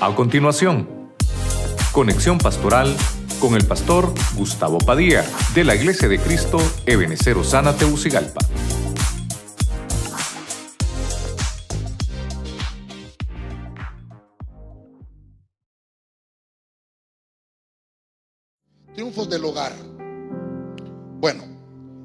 A 0.00 0.14
continuación, 0.14 0.88
conexión 1.90 2.38
pastoral 2.38 2.96
con 3.40 3.56
el 3.56 3.66
pastor 3.66 4.14
Gustavo 4.36 4.78
Padilla 4.78 5.24
de 5.56 5.64
la 5.64 5.74
Iglesia 5.74 6.06
de 6.06 6.20
Cristo 6.20 6.58
Ebenecer 6.86 7.36
Osana 7.36 7.76
Teucigalpa. 7.76 8.38
Triunfos 18.94 19.28
del 19.28 19.44
hogar. 19.44 19.72
Bueno, 21.18 21.42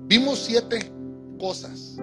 vimos 0.08 0.40
siete 0.40 0.92
cosas. 1.40 1.98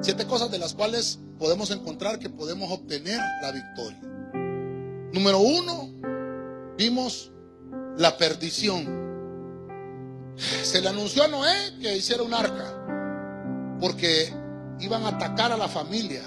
Siete 0.00 0.26
cosas 0.26 0.50
de 0.50 0.58
las 0.58 0.74
cuales 0.74 1.20
podemos 1.38 1.70
encontrar 1.70 2.18
que 2.18 2.28
podemos 2.28 2.68
obtener 2.72 3.20
la 3.42 3.52
victoria. 3.52 4.15
Número 5.12 5.38
uno, 5.38 5.90
vimos 6.76 7.30
la 7.96 8.16
perdición. 8.16 9.06
Se 10.36 10.80
le 10.80 10.88
anunció 10.88 11.24
a 11.24 11.28
Noé 11.28 11.78
que 11.80 11.96
hiciera 11.96 12.22
un 12.22 12.34
arca, 12.34 13.78
porque 13.80 14.32
iban 14.80 15.04
a 15.04 15.08
atacar 15.08 15.52
a 15.52 15.56
la 15.56 15.68
familia 15.68 16.22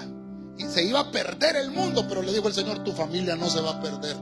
y 0.58 0.64
se 0.64 0.84
iba 0.84 1.00
a 1.00 1.10
perder 1.10 1.56
el 1.56 1.70
mundo, 1.70 2.06
pero 2.08 2.22
le 2.22 2.32
dijo 2.32 2.48
el 2.48 2.54
Señor, 2.54 2.84
tu 2.84 2.92
familia 2.92 3.36
no 3.36 3.48
se 3.48 3.60
va 3.60 3.70
a 3.70 3.80
perder. 3.80 4.16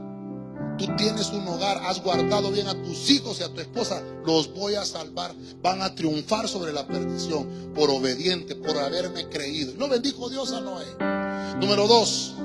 Tú 0.77 0.87
tienes 0.95 1.29
un 1.31 1.45
hogar, 1.45 1.81
has 1.83 2.01
guardado 2.01 2.51
bien 2.51 2.67
a 2.67 2.81
tus 2.81 3.09
hijos 3.09 3.41
y 3.41 3.43
a 3.43 3.49
tu 3.49 3.59
esposa, 3.59 4.01
los 4.25 4.53
voy 4.53 4.75
a 4.75 4.85
salvar. 4.85 5.33
Van 5.61 5.81
a 5.81 5.93
triunfar 5.93 6.47
sobre 6.47 6.71
la 6.71 6.87
perdición 6.87 7.73
por 7.75 7.89
obediente, 7.89 8.55
por 8.55 8.77
haberme 8.77 9.27
creído. 9.27 9.73
Lo 9.77 9.89
bendijo 9.89 10.29
Dios 10.29 10.53
a 10.53 10.61
Noé. 10.61 10.85
Número 11.59 11.85
dos, 11.85 12.35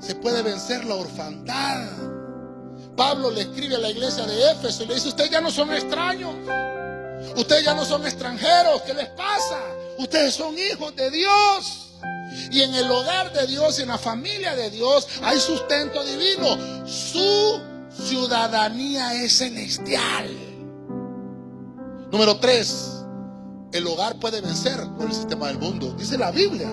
se 0.00 0.14
puede 0.16 0.42
vencer 0.42 0.84
la 0.84 0.94
orfandad. 0.94 1.88
Pablo 2.96 3.30
le 3.30 3.42
escribe 3.42 3.76
a 3.76 3.78
la 3.78 3.90
iglesia 3.90 4.26
de 4.26 4.52
Éfeso 4.52 4.84
y 4.84 4.86
le 4.86 4.94
dice, 4.94 5.08
ustedes 5.08 5.30
ya 5.30 5.40
no 5.40 5.50
son 5.50 5.72
extraños, 5.72 6.34
ustedes 7.36 7.64
ya 7.64 7.74
no 7.74 7.84
son 7.84 8.06
extranjeros, 8.06 8.82
¿qué 8.82 8.94
les 8.94 9.08
pasa? 9.10 9.60
Ustedes 9.98 10.34
son 10.34 10.56
hijos 10.58 10.94
de 10.96 11.10
Dios. 11.10 11.82
Y 12.50 12.62
en 12.62 12.74
el 12.74 12.90
hogar 12.90 13.32
de 13.32 13.46
Dios 13.46 13.78
en 13.78 13.88
la 13.88 13.98
familia 13.98 14.54
de 14.54 14.70
Dios 14.70 15.08
hay 15.22 15.38
sustento 15.38 16.04
divino. 16.04 16.86
Su 16.86 17.60
ciudadanía 17.90 19.22
es 19.22 19.38
celestial. 19.38 20.28
Número 22.10 22.38
tres, 22.38 23.02
el 23.72 23.86
hogar 23.86 24.18
puede 24.18 24.40
vencer 24.40 24.78
por 24.96 25.06
el 25.06 25.14
sistema 25.14 25.48
del 25.48 25.58
mundo. 25.58 25.94
Dice 25.98 26.16
la 26.16 26.30
Biblia 26.30 26.68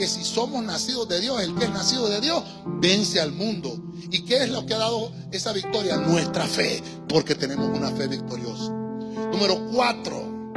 que 0.00 0.06
si 0.06 0.24
somos 0.24 0.64
nacidos 0.64 1.06
de 1.08 1.20
Dios, 1.20 1.42
el 1.42 1.54
que 1.54 1.66
es 1.66 1.70
nacido 1.70 2.08
de 2.08 2.22
Dios, 2.22 2.42
vence 2.64 3.20
al 3.20 3.32
mundo. 3.32 3.78
¿Y 4.10 4.24
qué 4.24 4.44
es 4.44 4.48
lo 4.48 4.64
que 4.64 4.72
ha 4.72 4.78
dado 4.78 5.12
esa 5.30 5.52
victoria? 5.52 5.98
Nuestra 5.98 6.46
fe, 6.46 6.82
porque 7.06 7.34
tenemos 7.34 7.68
una 7.76 7.90
fe 7.90 8.08
victoriosa. 8.08 8.70
Número 8.70 9.62
cuatro, 9.70 10.54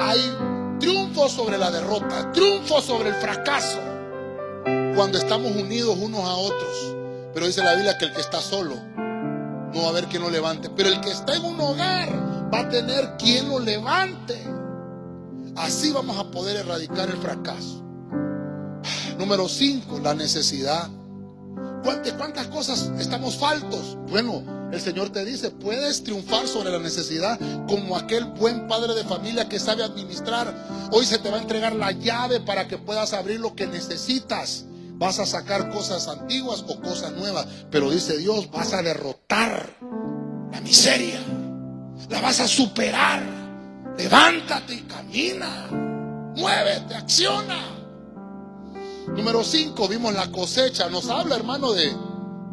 hay 0.00 0.34
triunfo 0.80 1.28
sobre 1.28 1.58
la 1.58 1.70
derrota, 1.70 2.32
triunfo 2.32 2.80
sobre 2.80 3.10
el 3.10 3.16
fracaso, 3.16 3.80
cuando 4.96 5.18
estamos 5.18 5.54
unidos 5.54 5.98
unos 6.00 6.24
a 6.24 6.36
otros. 6.36 6.96
Pero 7.34 7.46
dice 7.46 7.62
la 7.62 7.74
Biblia 7.74 7.98
que 7.98 8.06
el 8.06 8.14
que 8.14 8.22
está 8.22 8.40
solo 8.40 8.76
no 8.96 9.82
va 9.82 9.88
a 9.88 9.90
haber 9.90 10.06
quien 10.06 10.22
lo 10.22 10.30
levante. 10.30 10.70
Pero 10.70 10.88
el 10.88 11.02
que 11.02 11.10
está 11.10 11.36
en 11.36 11.44
un 11.44 11.60
hogar 11.60 12.08
va 12.52 12.60
a 12.60 12.68
tener 12.70 13.18
quien 13.18 13.46
lo 13.50 13.58
levante. 13.60 14.42
Así 15.54 15.92
vamos 15.92 16.18
a 16.18 16.30
poder 16.30 16.56
erradicar 16.56 17.10
el 17.10 17.18
fracaso. 17.18 17.89
Número 19.20 19.50
5, 19.50 20.00
la 20.02 20.14
necesidad. 20.14 20.88
¿Cuántas, 21.84 22.14
¿Cuántas 22.14 22.46
cosas 22.46 22.90
estamos 22.98 23.36
faltos? 23.36 23.98
Bueno, 24.08 24.70
el 24.72 24.80
Señor 24.80 25.10
te 25.10 25.26
dice, 25.26 25.50
puedes 25.50 26.02
triunfar 26.02 26.48
sobre 26.48 26.70
la 26.70 26.78
necesidad 26.78 27.38
como 27.68 27.98
aquel 27.98 28.24
buen 28.24 28.66
padre 28.66 28.94
de 28.94 29.04
familia 29.04 29.46
que 29.46 29.60
sabe 29.60 29.84
administrar. 29.84 30.54
Hoy 30.90 31.04
se 31.04 31.18
te 31.18 31.30
va 31.30 31.36
a 31.36 31.42
entregar 31.42 31.74
la 31.74 31.92
llave 31.92 32.40
para 32.40 32.66
que 32.66 32.78
puedas 32.78 33.12
abrir 33.12 33.40
lo 33.40 33.54
que 33.54 33.66
necesitas. 33.66 34.64
Vas 34.94 35.18
a 35.18 35.26
sacar 35.26 35.70
cosas 35.70 36.08
antiguas 36.08 36.64
o 36.66 36.80
cosas 36.80 37.12
nuevas. 37.12 37.46
Pero 37.70 37.90
dice 37.90 38.16
Dios, 38.16 38.50
vas 38.50 38.72
a 38.72 38.80
derrotar 38.80 39.76
la 40.50 40.62
miseria. 40.62 41.20
La 42.08 42.22
vas 42.22 42.40
a 42.40 42.48
superar. 42.48 43.22
Levántate 43.98 44.76
y 44.76 44.80
camina. 44.84 45.68
Muévete, 46.36 46.94
acciona. 46.94 47.79
Número 49.16 49.44
5, 49.44 49.88
vimos 49.88 50.14
la 50.14 50.30
cosecha. 50.30 50.88
Nos 50.88 51.08
habla, 51.08 51.36
hermano, 51.36 51.72
de, 51.72 51.94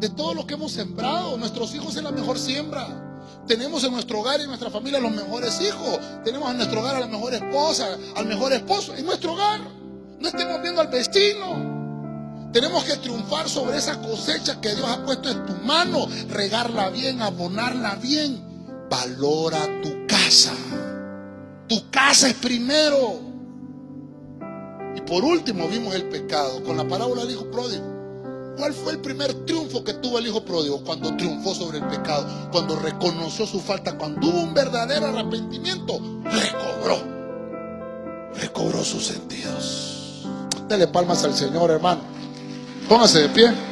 de 0.00 0.08
todo 0.10 0.34
lo 0.34 0.46
que 0.46 0.54
hemos 0.54 0.72
sembrado. 0.72 1.36
Nuestros 1.38 1.74
hijos 1.74 1.96
es 1.96 2.02
la 2.02 2.10
mejor 2.10 2.38
siembra. 2.38 3.04
Tenemos 3.46 3.82
en 3.84 3.92
nuestro 3.92 4.20
hogar 4.20 4.40
y 4.40 4.42
en 4.42 4.48
nuestra 4.48 4.70
familia 4.70 5.00
los 5.00 5.12
mejores 5.12 5.60
hijos. 5.60 5.98
Tenemos 6.24 6.50
en 6.50 6.58
nuestro 6.58 6.80
hogar 6.80 6.96
a 6.96 7.00
la 7.00 7.06
mejor 7.06 7.32
esposa, 7.34 7.96
al 8.16 8.26
mejor 8.26 8.52
esposo. 8.52 8.94
En 8.94 9.06
nuestro 9.06 9.32
hogar. 9.32 9.60
No 10.20 10.28
estemos 10.28 10.60
viendo 10.60 10.80
al 10.80 10.90
destino. 10.90 12.50
Tenemos 12.52 12.84
que 12.84 12.96
triunfar 12.96 13.48
sobre 13.48 13.78
esa 13.78 14.00
cosecha 14.00 14.60
que 14.60 14.74
Dios 14.74 14.88
ha 14.88 15.04
puesto 15.04 15.30
en 15.30 15.46
tu 15.46 15.52
mano. 15.64 16.06
Regarla 16.28 16.90
bien, 16.90 17.22
abonarla 17.22 17.94
bien. 17.96 18.42
Valora 18.90 19.60
tu 19.82 20.06
casa. 20.06 20.52
Tu 21.68 21.90
casa 21.90 22.28
es 22.28 22.34
primero. 22.34 23.27
Por 25.08 25.24
último 25.24 25.66
vimos 25.68 25.94
el 25.94 26.04
pecado 26.04 26.62
con 26.62 26.76
la 26.76 26.86
parábola 26.86 27.22
del 27.22 27.32
hijo 27.32 27.50
pródigo. 27.50 27.82
¿Cuál 28.58 28.74
fue 28.74 28.92
el 28.92 28.98
primer 28.98 29.32
triunfo 29.46 29.82
que 29.82 29.94
tuvo 29.94 30.18
el 30.18 30.26
hijo 30.26 30.44
pródigo? 30.44 30.84
Cuando 30.84 31.16
triunfó 31.16 31.54
sobre 31.54 31.78
el 31.78 31.86
pecado, 31.86 32.26
cuando 32.52 32.76
reconoció 32.76 33.46
su 33.46 33.58
falta, 33.60 33.96
cuando 33.96 34.28
hubo 34.28 34.40
un 34.40 34.52
verdadero 34.52 35.06
arrepentimiento, 35.06 35.98
recobró, 36.24 36.98
recobró 38.34 38.84
sus 38.84 39.06
sentidos. 39.06 40.26
Dele 40.68 40.88
palmas 40.88 41.24
al 41.24 41.34
Señor, 41.34 41.70
hermano. 41.70 42.02
Póngase 42.86 43.20
de 43.20 43.28
pie. 43.30 43.67